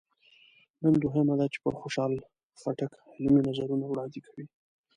[0.81, 2.13] نن دوهمه ده چې پر خوشحال
[2.61, 4.45] خټک علمي نظرونه وړاندې کوي.